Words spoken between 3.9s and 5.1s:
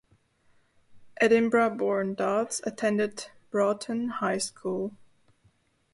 High School.